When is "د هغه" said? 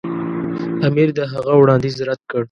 1.17-1.53